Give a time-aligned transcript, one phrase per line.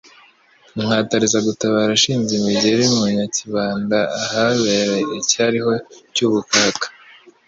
[0.79, 5.71] Inkatariza gutabara ashinze imigeri mu NyakibandaAhabera icyariho
[6.13, 6.87] cy' ubukaka;